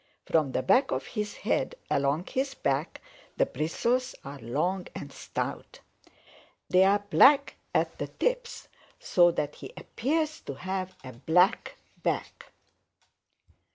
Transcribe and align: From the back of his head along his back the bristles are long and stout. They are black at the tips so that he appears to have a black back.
From 0.25 0.51
the 0.53 0.63
back 0.63 0.89
of 0.89 1.05
his 1.05 1.35
head 1.45 1.75
along 1.91 2.25
his 2.25 2.55
back 2.55 3.01
the 3.37 3.45
bristles 3.45 4.15
are 4.25 4.39
long 4.39 4.87
and 4.95 5.11
stout. 5.13 5.79
They 6.71 6.83
are 6.85 7.05
black 7.11 7.57
at 7.71 7.99
the 7.99 8.07
tips 8.07 8.67
so 8.99 9.29
that 9.29 9.53
he 9.57 9.71
appears 9.77 10.41
to 10.45 10.55
have 10.55 10.95
a 11.03 11.13
black 11.13 11.77
back. 12.01 12.51